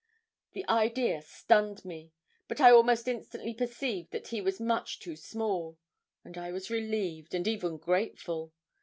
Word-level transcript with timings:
The 0.53 0.67
idea 0.67 1.21
stunned 1.21 1.85
me; 1.85 2.11
but 2.47 2.59
I 2.59 2.71
almost 2.71 3.07
instantly 3.07 3.53
perceived 3.53 4.09
that 4.09 4.29
he 4.29 4.41
was 4.41 4.59
much 4.59 4.99
too 4.99 5.15
small, 5.15 5.77
and 6.25 6.39
I 6.39 6.51
was 6.51 6.71
relieved, 6.71 7.35
and 7.35 7.47
even 7.47 7.77
grateful. 7.77 8.51